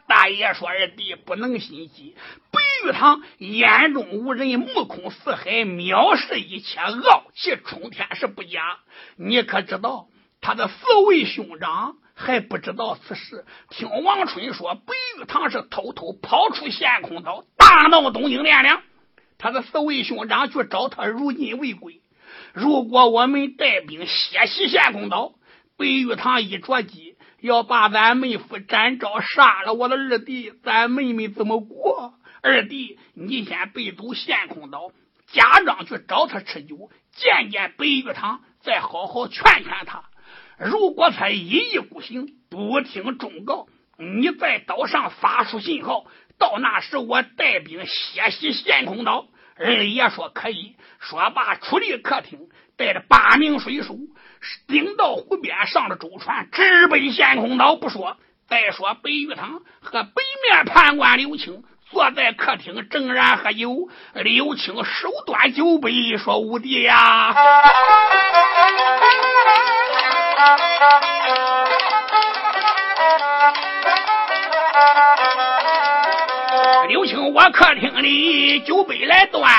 [0.09, 2.17] 大爷说：“二弟不能心急，
[2.51, 8.79] 白玉堂眼中无人，目空四海，藐视一切，傲气冲天是不假。
[9.17, 10.09] 你可知道
[10.41, 10.75] 他的四
[11.07, 18.83] 位兄长？”还不知道此事，听王春说，白玉堂是偷偷跑出陷空岛，大闹东京汴梁。
[19.39, 22.03] 他的四位兄长去找他，如今未归。
[22.53, 25.33] 如果我们带兵血洗陷空岛，
[25.79, 32.13] 白玉堂一着急要把咱妹夫展昭杀了，我的二弟，咱妹妹怎么过？
[32.43, 34.93] 二弟，你先背走陷空岛，
[35.33, 40.10] 假装去找他吃酒，见见白玉堂，再好好劝劝他。
[40.61, 43.67] 如果他一意孤行，不听忠告，
[43.99, 46.05] 你在岛上发出信号，
[46.39, 49.29] 到那时我带兵血洗陷空岛。
[49.57, 52.41] 二爷说可以，说罢出离客厅，
[52.77, 53.97] 带着八名水手，
[54.69, 57.77] 顶到湖边上了舟船，直奔陷空岛。
[57.77, 63.89] 不说，再说白玉堂和北面判官刘青坐在客厅，正然喝酒。
[64.15, 67.35] 刘青手端酒杯，说：“五弟呀。”
[76.89, 79.51] 刘青，我客厅里酒杯来端，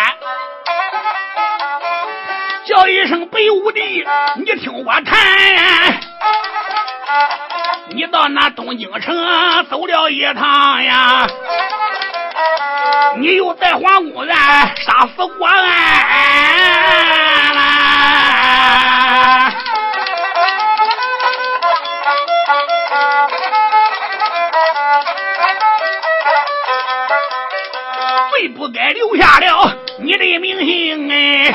[2.66, 4.06] 叫一声北武帝，
[4.38, 5.18] 你听我谈。
[7.90, 11.28] 你到那东京城走了一趟呀，
[13.18, 15.62] 你又在皇宫院杀死国安。
[28.32, 31.54] 最不该留下了你的名姓哎！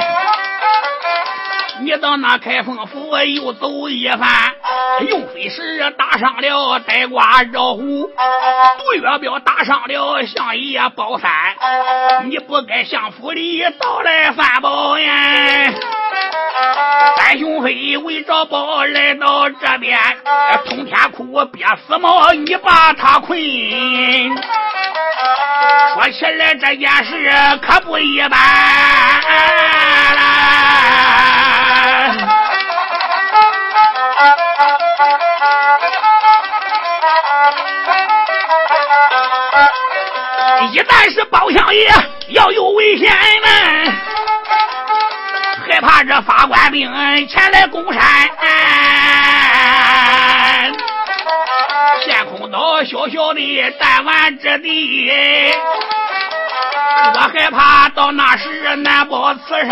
[1.80, 4.54] 你到那开封府又走一番，
[5.08, 8.10] 用飞石打上了呆瓜绕虎，
[8.78, 11.30] 杜月彪打上了相爷包三，
[12.30, 15.74] 你不该向府里到来翻包呀！
[17.16, 19.98] 三兄飞为着宝来到这边，
[20.64, 23.38] 通天窟憋死猫，你把他困。
[25.94, 27.30] 说起来这件事
[27.60, 28.38] 可不一般。
[40.72, 41.90] 一旦是包相爷
[42.28, 43.92] 要有危险呢。
[45.68, 46.88] 害怕这发官兵
[47.28, 48.00] 前来攻山，
[52.04, 55.10] 陷空岛小小的弹丸之地，
[57.14, 59.68] 我害怕到那时难保此山。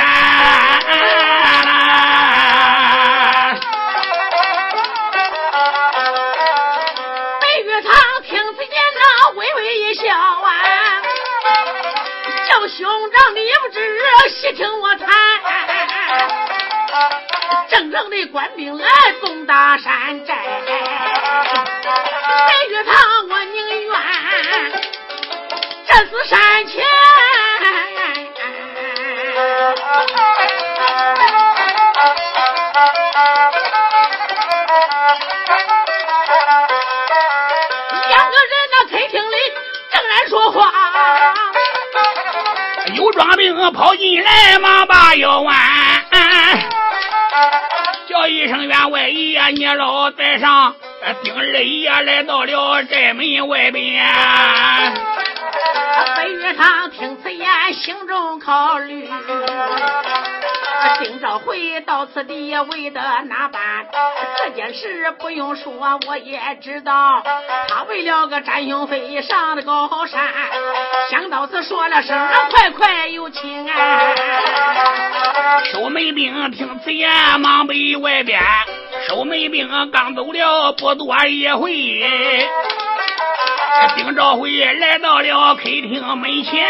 [7.40, 7.92] 白玉堂
[8.24, 10.50] 听此言，那微微一笑啊，
[12.48, 13.78] 叫兄长你不知
[14.28, 15.08] 细听我谈。
[17.74, 18.86] 正正的官兵来
[19.20, 20.38] 攻打山寨，白
[22.70, 22.94] 玉堂
[23.28, 23.92] 我宁愿
[25.84, 26.84] 战死山前。
[38.06, 39.36] 两个人那客厅里
[39.90, 40.72] 正然说话，
[42.94, 45.56] 有庄兵跑进来，忙把腰弯。
[48.26, 50.74] 一声员外爷，你老在上。
[51.22, 54.04] 丁二爷来到了寨门外边。
[56.16, 59.08] 白玉堂听此言，心中考虑。
[60.98, 63.86] 丁兆辉到此地为的哪般？
[64.38, 65.72] 这件事不用说，
[66.06, 67.22] 我也知道。
[67.68, 70.20] 他为了个占雄飞上的高山，
[71.10, 72.16] 想到此说了声
[72.50, 74.00] 快快有请啊！
[75.72, 77.10] 守门兵听此言，
[77.40, 78.40] 忙北外边。
[79.08, 81.72] 守门兵刚走了不多一会，
[83.96, 86.66] 丁兆辉来到了客厅门前。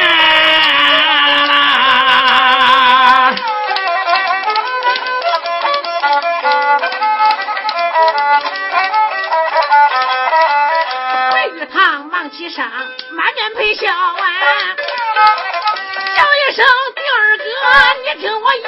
[11.31, 12.63] 白玉堂忙起身，
[13.13, 14.77] 满面陪笑啊，
[16.15, 17.45] 叫一声丁二哥，
[18.03, 18.63] 你听我言。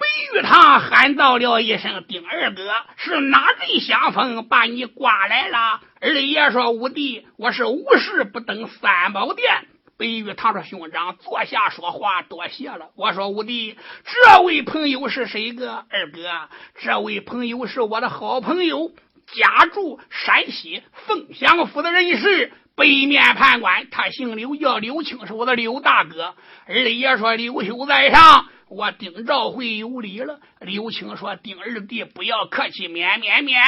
[0.00, 0.02] 白
[0.34, 9.68] 玉堂喊到了一声：“丁二哥，是哪阵相风把你刮来了？”二爷说：“五弟，我是无事不登三宝殿。”
[9.98, 16.48] 白玉堂说：“兄长，坐下说话，多谢了。”我说：“五弟，这位朋友是谁个？”二哥，
[16.80, 18.92] 这位朋友是我的好朋友，
[19.34, 26.36] 家住山西凤翔府的人士，北面判官，他姓刘，叫刘青，是我的刘大哥。
[26.68, 30.40] 二爷说：“刘秀在上。”我丁兆会有礼了。
[30.60, 33.58] 刘青说：“丁二弟，不要客气，免免免。”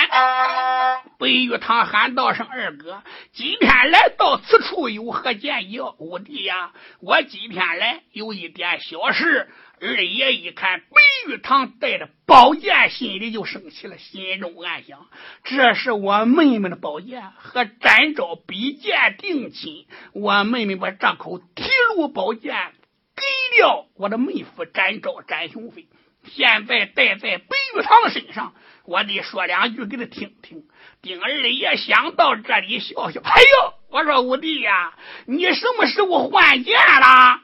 [1.19, 9.49] 白玉堂喊道声：“二哥，今天来到此处有何建议？”五弟呀，我今天来有一点小事。
[9.83, 10.87] 二爷一看白
[11.29, 15.07] 玉堂带着宝剑，心里就生气了，心中暗想：
[15.45, 19.87] 这是我妹妹的宝剑，和展昭比剑定亲。
[20.13, 21.65] 我妹妹把这口提
[21.97, 22.75] 炉宝剑。
[23.21, 25.87] 给了我的妹夫展昭展雄飞，
[26.25, 28.55] 现在戴在白玉堂的身上，
[28.85, 30.65] 我得说两句给他听听。
[31.03, 34.95] 丁二爷想到这里，笑笑：“哎呦，我说五弟呀，
[35.27, 37.41] 你什么时候换剑了？”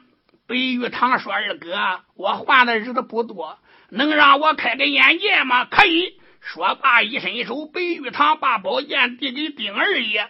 [0.47, 3.59] 白玉堂说：“二哥，我换的日子不多，
[3.89, 10.27] 能让我开个眼界吗？”可以说罢，一伸手，白玉堂把宝剑递给丁二爷。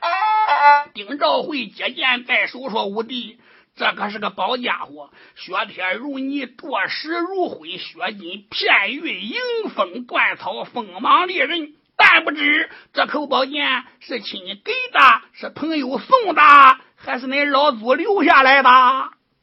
[0.93, 3.39] 丁兆会接剑在手，说：“五弟。”
[3.77, 11.73] 这可是个宝家伙，雪铁如泥，剁石如灰，雪金片玉，迎风断草，锋芒利刃。
[11.95, 16.41] 但不知这口宝剑是亲给的，是朋友送的，
[16.95, 18.69] 还是恁老祖留下来的？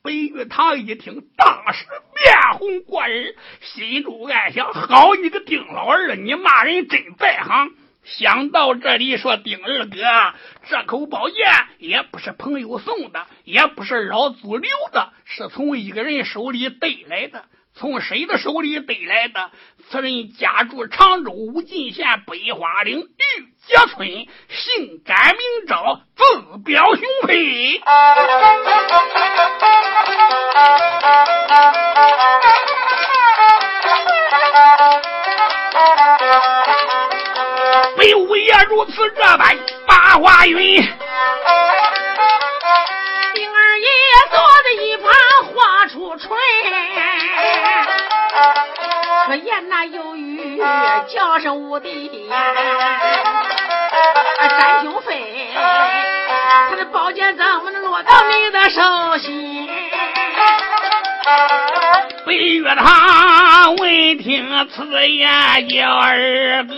[0.02, 7.70] 白玉堂一听，当时面红过耳，心中暗想：好你个丁老二，你骂人真在行。
[8.04, 9.96] 想到这里，说丁二哥，
[10.68, 11.36] 这口宝剑
[11.78, 17.46] 也不是朋友送的，也不是老祖留的，是从一个人手里得来的。
[17.76, 19.50] 从谁的手里得来的？
[19.90, 23.04] 此人家住常州武进县北花岭玉
[23.66, 24.06] 碣村，
[24.48, 26.22] 姓詹名昭，字
[26.64, 27.82] 表雄飞。
[38.04, 40.58] 北五爷如此这般把话云，
[43.32, 43.86] 丁二爷
[44.30, 45.10] 坐在一旁
[45.46, 46.38] 画出春，
[49.26, 50.62] 可言那有语
[51.08, 52.54] 叫声五弟呀，
[54.50, 55.48] 展雄飞，
[56.68, 59.66] 他的宝剑怎么能落到你的手心？
[62.26, 66.74] 白玉堂闻听此言，叫二哥，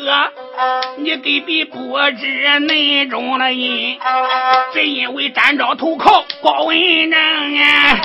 [0.97, 3.97] 你根本不知内中的因，
[4.73, 6.77] 只因为展昭投靠包文
[7.11, 7.21] 正
[7.63, 8.01] 啊，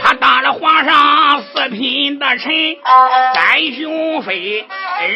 [0.00, 2.76] 他当了皇上四品的臣，
[3.32, 3.44] 展
[3.78, 4.66] 雄飞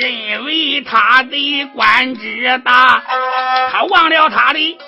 [0.00, 3.02] 认为他的官职大，
[3.72, 4.78] 他忘了他的。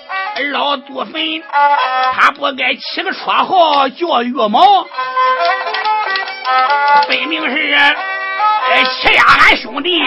[0.51, 1.43] 老祖坟，
[2.13, 4.87] 他不该起个绰号叫月毛，
[7.07, 7.77] 分明是
[9.01, 10.01] 欺压俺兄弟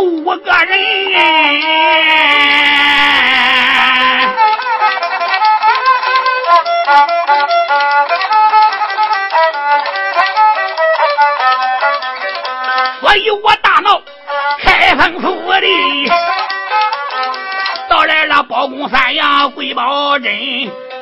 [0.00, 0.78] 五个人。
[13.00, 14.02] 所以我大闹
[14.62, 16.47] 开封府的。
[17.88, 20.30] 到来了，包公三阳贵宝真，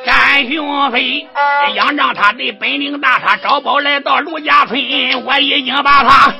[0.05, 1.27] 展雄飞
[1.75, 4.79] 仰仗他的本领大，他招宝来到卢家村，
[5.25, 6.33] 我已经把他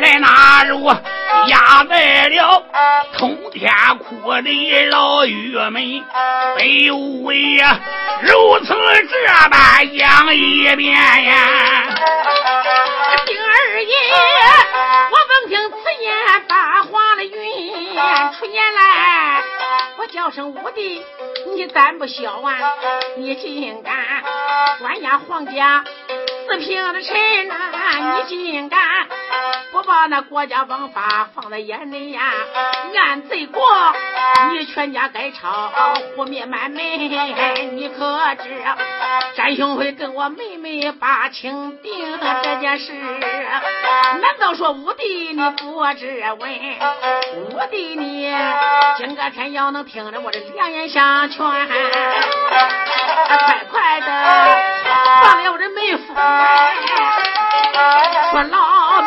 [0.00, 0.88] 来纳入，
[1.48, 2.62] 压在了
[3.16, 6.04] 通天窟的牢狱门。
[6.56, 7.78] 北无为呀，
[8.22, 8.74] 如此
[9.08, 11.34] 这般讲一遍呀。
[13.26, 13.94] 丁二爷，
[15.10, 16.14] 我闻听此言，
[16.46, 17.94] 大花了云。
[18.38, 19.42] 出年来，
[19.98, 21.02] 我叫声五弟，
[21.54, 22.58] 你胆不小啊？
[23.16, 23.94] 你竟敢
[24.80, 25.84] 关押皇家
[26.48, 27.54] 四平的臣呐？
[28.16, 28.78] 你竟敢
[29.72, 32.20] 不把那国家王法放在眼里呀？
[32.94, 33.62] 俺罪过，
[34.52, 35.72] 你全家该抄，
[36.16, 36.82] 活灭满门。
[36.82, 38.62] 你可知
[39.36, 42.92] 詹兄会跟我妹妹把情定这件事？
[42.92, 46.50] 难道说五弟你不知问？
[47.36, 48.34] 五弟你
[48.96, 51.54] 今个天要能听着我的良言相劝，快
[53.70, 54.06] 快的
[55.22, 56.14] 放了我这妹夫，
[58.30, 59.02] 说老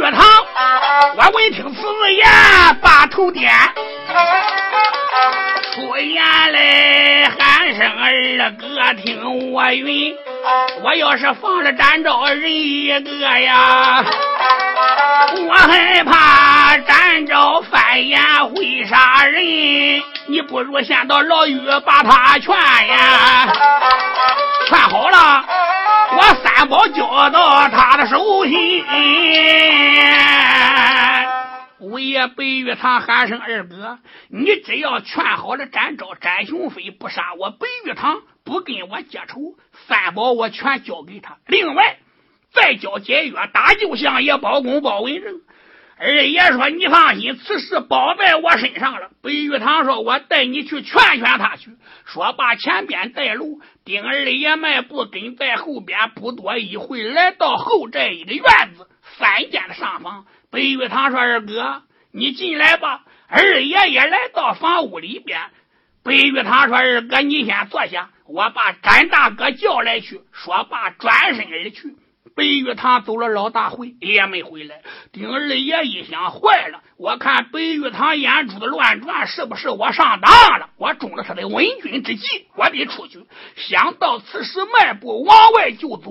[0.00, 0.24] 北岳堂，
[1.14, 2.26] 我闻听此言，
[2.80, 3.52] 把头点。
[5.74, 10.16] 出言来喊声二哥，听我云。
[10.82, 14.02] 我要是放了展昭人一个呀，
[15.46, 18.18] 我害怕展昭翻眼
[18.54, 19.44] 会杀人。
[20.28, 23.52] 你不如先到牢狱把他劝呀，
[24.66, 25.44] 劝好了，
[26.12, 28.84] 我三宝交到他的手心。
[31.78, 33.98] 五爷白玉堂喊声二哥，
[34.28, 39.56] 你只要劝好了展昭、展雄飞不杀我白玉堂，不跟我结仇，
[39.88, 41.38] 三宝我全交给他。
[41.46, 41.96] 另外
[42.52, 45.40] 再交解约，打救相爷包公包文正。
[46.02, 49.10] 二爷说你放心，此事包在我身上了。
[49.22, 51.72] 白玉堂说，我带你去劝劝他去。
[52.06, 58.44] 说罢，前边带路，丁二爷迈步跟在后边，不多一会来到后寨一个院
[58.78, 58.88] 子，
[59.18, 60.24] 三间的上房。
[60.50, 61.82] 白玉堂说：“二哥，
[62.12, 65.38] 你进来吧。”二爷也来到房屋里边。
[66.02, 71.94] 白玉堂说：“二哥，你先坐下，我把展大哥叫来去。”说罢，转身而去。
[72.34, 74.82] 白玉堂走了老大回，也没回来。
[75.12, 76.80] 丁二爷一想，坏了！
[76.96, 80.70] 我看白玉堂眼珠子乱转，是不是我上当了？
[80.76, 83.26] 我中了他的伪君之计，我得出去。
[83.56, 86.10] 想到此时，迈步往外就走。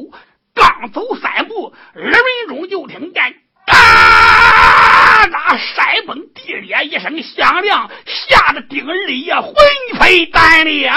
[0.53, 3.23] 刚走三步，耳闻中就听见。
[3.67, 5.25] 啊！
[5.25, 9.53] 那山崩地裂一声响亮，吓得丁二爷魂
[9.99, 10.91] 飞胆裂。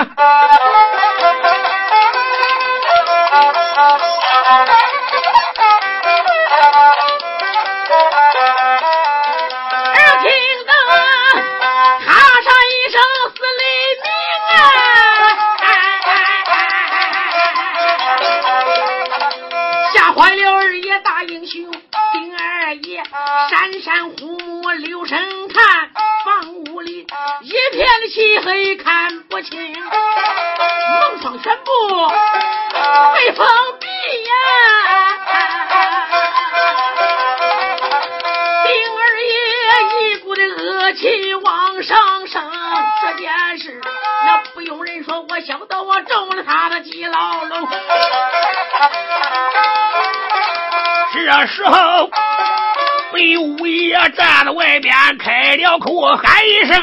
[55.19, 56.77] 开了口喊一声：“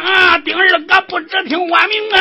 [0.45, 2.17] 丁二哥，不知听我命啊！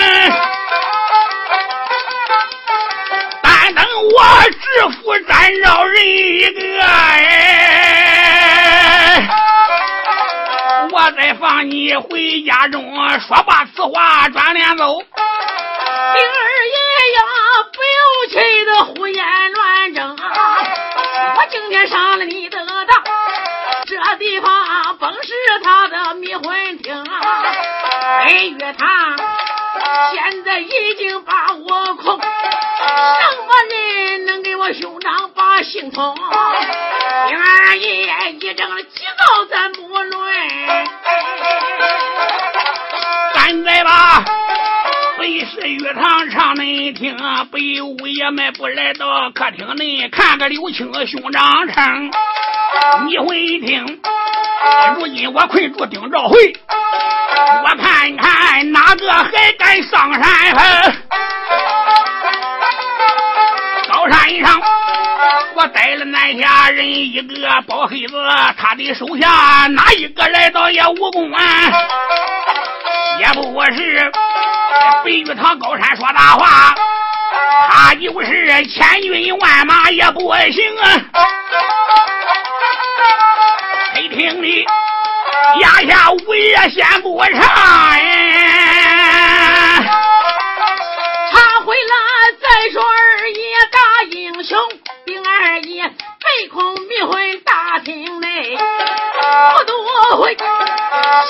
[3.43, 4.59] 但等我制
[5.03, 7.29] 服展昭人一个，哎，
[10.91, 12.83] 我再放你回家中。”
[13.27, 14.98] 说罢此话，转脸走。
[49.33, 52.11] 客厅内，看个刘青兄长称。
[53.07, 54.01] 你会听，
[54.97, 56.57] 如今我困住丁兆会，
[57.63, 60.23] 我看看哪个还敢上山？
[63.91, 64.61] 高山上，
[65.55, 68.15] 我带了南下人一个包黑子，
[68.57, 71.43] 他的手下哪一个来到也无功啊？
[73.21, 74.13] 也不过是
[75.05, 76.75] 北玉堂高山说大话，
[77.71, 80.85] 他就是千军万马也不行啊！
[83.95, 84.67] 黑厅里
[85.61, 87.41] 压下五爷先不唱
[87.91, 87.99] 哎。
[91.31, 91.95] 唱回来
[92.41, 93.41] 再说二爷
[93.73, 93.79] 大
[94.11, 94.59] 英雄，
[95.05, 100.37] 丁二爷被控迷魂大厅内，不多会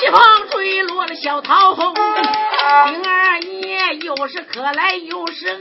[0.01, 1.95] 西方坠落了小桃红。
[1.95, 5.61] 丁二爷又是可来又是恶，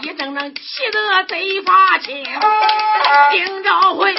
[0.00, 2.24] 一整整气得贼发青。
[3.30, 4.14] 丁兆辉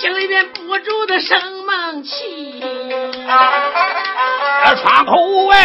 [0.00, 2.60] 心里边不住的生闷气。
[4.64, 5.56] 这窗口外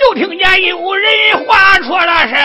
[0.00, 2.38] 就听见有人唤出了声，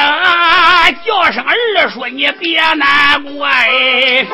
[1.06, 1.42] 叫声
[1.78, 4.28] 二叔，你别难过哎。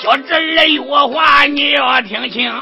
[0.00, 2.52] 小侄儿有话你要听清，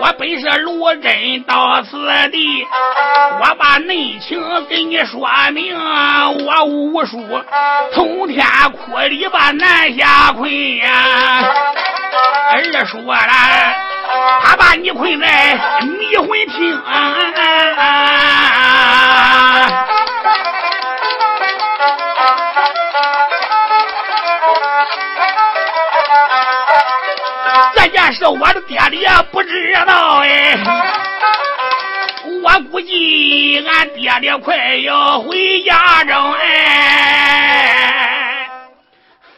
[0.00, 1.96] 我本是卢真到此
[2.30, 2.66] 地，
[3.40, 5.76] 我把内情给你说明。
[6.46, 7.18] 我五叔
[7.92, 10.88] 从天哭里把南下困呀，
[12.52, 13.16] 二叔了，
[14.42, 16.80] 他把你困在迷魂厅。
[27.84, 30.56] 这件事我的爹爹不知道哎，
[32.42, 37.68] 我估计俺爹爹快要回家中哎。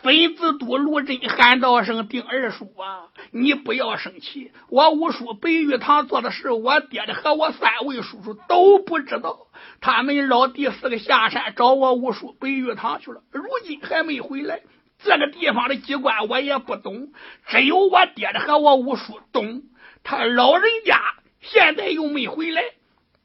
[0.00, 9.38] 分子都卢真喊道声：“丁二叔啊，你不要生气，我五叔白玉堂做的事，我爹爹和我三位叔叔都不知道。
[9.80, 14.60] 他们老弟四个下山找我五叔白玉堂去了，如今还没回来。”
[14.98, 17.12] 这个地方的机关我也不懂，
[17.46, 19.62] 只有我爹的和我五叔懂。
[20.02, 21.00] 他老人家
[21.40, 22.62] 现在又没回来。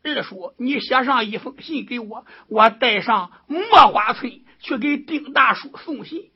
[0.03, 3.61] 二叔，你写上一封信给我，我带上墨
[3.91, 6.31] 花村去给丁大叔送信。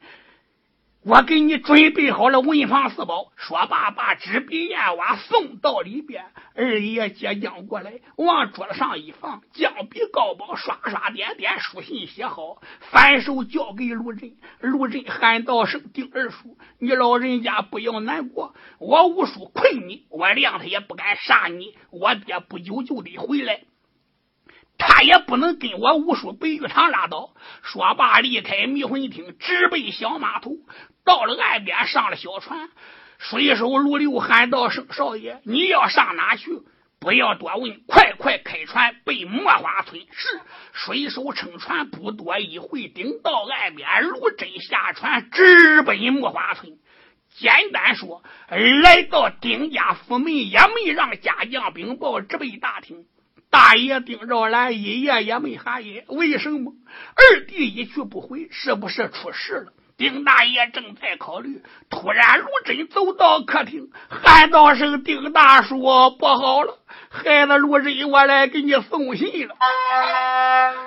[1.08, 6.26] 我给你准备好了文房四宝，说罢把纸笔砚瓦送到里边。
[6.56, 14.32] 二爷接将过来，往桌子上一放，将笔高宝刷刷点点，书信写好，反手交给卢振。
[14.62, 21.76] 卢振喊道声：“丁二叔，你老人家不要难过，我五叔困你，我谅他也不敢杀你。
[21.92, 23.62] 我爹不久就得回来。”
[24.78, 27.30] 他也不能跟我五叔白玉堂拉倒。
[27.62, 30.52] 说罢，离开迷魂厅，直奔小码头。
[31.06, 32.70] 到了岸边，上了小船。
[33.18, 36.60] 水手陆六喊道：“少少爷，你要上哪去？
[37.00, 40.42] 不要多问，快快开船奔墨花村。”是
[40.74, 44.04] 水手乘船，不多一会，顶到岸边。
[44.04, 46.74] 陆真下船，直奔墨花村。
[47.38, 53.06] 简单说，来到丁家府门，也没让家将禀报，直奔大厅。
[53.50, 56.74] 大爷丁兆兰一夜也没喊夜，为什么
[57.16, 58.50] 二弟一去不回？
[58.52, 59.74] 是不是出事了？
[59.98, 65.80] 丁大爷正在考虑，突然卢真走到客厅，喊道声：“丁大叔，
[66.20, 66.78] 不好了！
[67.10, 69.56] 孩子卢真，我来给你送信了。”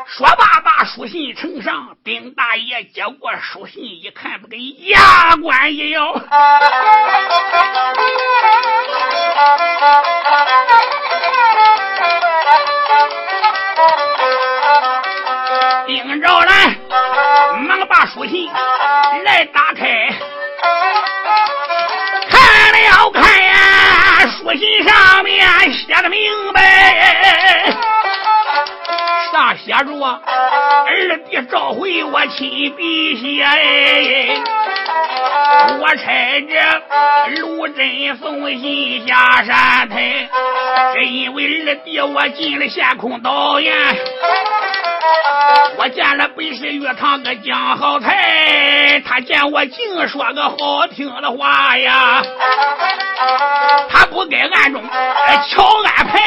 [0.06, 1.96] 说罢，把书信呈上。
[2.04, 6.12] 丁大爷接过书信一看，不跟牙关一咬。
[15.88, 16.76] 丁兆兰
[17.66, 18.46] 忙把书信
[19.24, 19.88] 来打开，
[22.28, 22.38] 看
[22.74, 26.20] 了看呀，书信上面写的明
[26.52, 27.74] 白，
[29.38, 33.46] 上写着二弟召回我亲笔写，
[35.78, 36.82] 我差着
[37.36, 40.28] 卢真送信下山台，
[40.92, 43.72] 只因为二弟我进了陷空岛呀。
[45.76, 52.20] 我见了本是玉堂的江好才，他见我净说个好听的话呀，
[53.88, 55.62] 他不该暗中巧
[55.96, 56.18] 安排。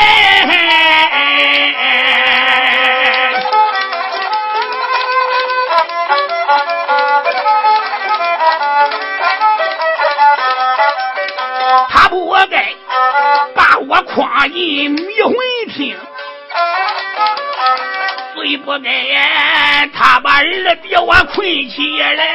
[11.90, 12.74] 他不该
[13.56, 15.36] 把我诓进迷魂
[15.74, 15.98] 厅。
[18.36, 22.26] 最不该，他把二弟我困起来。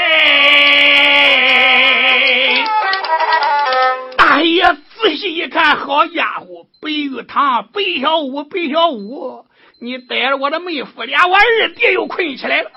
[4.17, 4.65] 大爷
[4.99, 9.45] 仔细一看，好家伙，白玉堂，白小五，白小五，
[9.79, 11.43] 你逮着我的妹夫俩，我二
[11.75, 12.71] 弟又困起来了。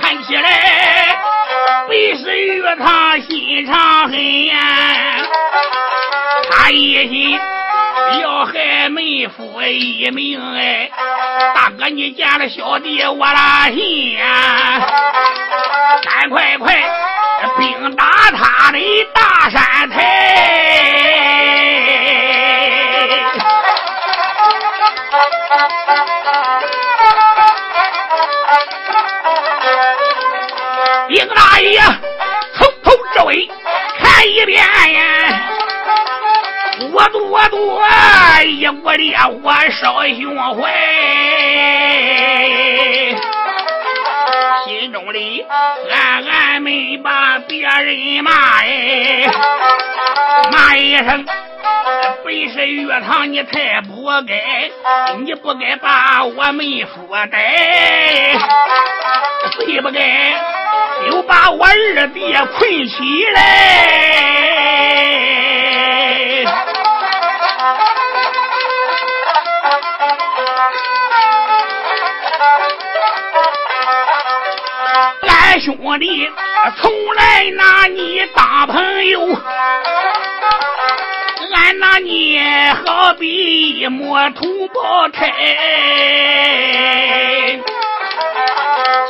[0.00, 1.18] 看起来，
[1.88, 4.58] 白氏玉堂心肠狠呀，
[6.50, 7.38] 他一心。
[8.22, 10.90] 要害妹夫一命哎！
[11.54, 14.80] 大哥，你见了小弟我拉心呀！
[16.02, 16.74] 赶快快，
[17.58, 18.78] 兵打他的
[19.14, 21.01] 大山台！
[31.26, 31.80] 大爷
[32.54, 33.48] 从头至尾
[33.98, 35.00] 看一遍呀，
[36.92, 37.82] 我多多
[38.44, 40.72] 一股烈火烧胸怀，
[44.66, 45.44] 心中里
[45.90, 48.30] 暗暗没把别人骂
[48.62, 49.30] 哎，
[50.50, 51.24] 骂一声。
[52.24, 54.70] 本是岳堂，你太不该，
[55.24, 58.36] 你不该把我们夫逮，
[59.52, 60.00] 最不该
[61.08, 64.91] 又把我二弟捆起来。
[75.22, 76.30] 俺兄弟
[76.80, 79.20] 从来拿你当朋友。
[81.54, 82.40] 俺拿你
[82.86, 85.30] 好比一抹土包胎，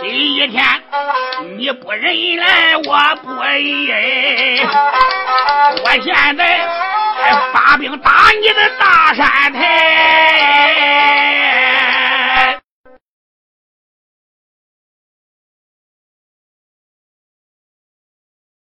[0.01, 0.65] 今一天
[1.57, 4.67] 你不认来，我不认。
[5.85, 6.41] 我现在
[7.53, 9.61] 发兵打你的大山台，